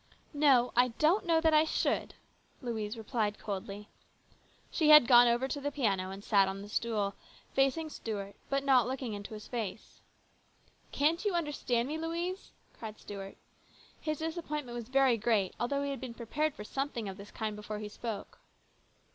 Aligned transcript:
"No; 0.49 0.73
I 0.75 0.87
don't 0.97 1.27
know 1.27 1.39
that 1.41 1.53
I 1.53 1.63
should," 1.63 2.15
Louise 2.59 2.97
replied 2.97 3.37
coldly. 3.37 3.87
She 4.71 4.89
had 4.89 5.05
gone 5.07 5.27
over 5.27 5.47
to 5.47 5.61
the 5.61 5.69
piano 5.71 6.09
and 6.09 6.23
sat 6.23 6.45
down 6.45 6.55
on 6.55 6.61
the 6.63 6.69
stool, 6.69 7.13
facing 7.53 7.87
Stuart, 7.91 8.35
but 8.49 8.63
not 8.63 8.87
looking 8.87 9.13
into 9.13 9.35
his 9.35 9.47
face." 9.47 10.01
Can't 10.91 11.23
you 11.23 11.35
understand 11.35 11.87
me, 11.87 11.99
Louise?" 11.99 12.49
cried 12.79 12.97
Stuart. 12.99 13.37
His 13.99 14.17
disappointment 14.17 14.75
was 14.75 14.89
very 14.89 15.17
great, 15.17 15.53
although 15.59 15.83
he 15.83 15.91
had 15.91 16.01
been 16.01 16.15
prepared 16.15 16.55
for 16.55 16.63
something 16.63 17.07
of 17.07 17.17
this 17.17 17.29
kind 17.29 17.55
before 17.55 17.77
he 17.77 17.87
spoke. 17.87 18.39